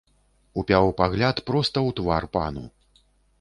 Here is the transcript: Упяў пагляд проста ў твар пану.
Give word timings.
Упяў 0.61 0.87
пагляд 1.01 1.41
проста 1.51 1.77
ў 1.87 1.95
твар 2.01 2.23
пану. 2.39 2.65